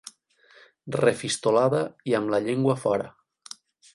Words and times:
Refistolada 0.95 1.83
i 2.13 2.17
amb 2.21 2.33
la 2.35 2.39
llengua 2.47 2.79
fora. 2.87 3.13